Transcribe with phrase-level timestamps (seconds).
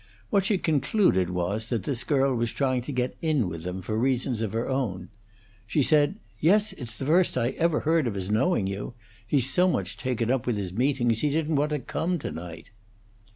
[0.31, 3.99] What she concluded was that this girl was trying to get in with them, for
[3.99, 5.09] reasons of her own.
[5.67, 8.95] She said: "Yes; it's the first I ever heard of his knowing you.
[9.27, 12.71] He's so much taken up with his meetings, he didn't want to come to night."